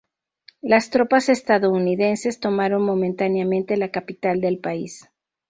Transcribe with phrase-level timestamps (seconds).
[0.63, 5.07] Las tropas estadounidenses tomaron momentáneamente la capital del país.